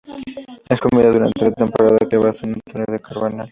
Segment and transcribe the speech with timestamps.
[0.67, 3.49] Es comida durante la temporada que va de San Antonio al Carnaval.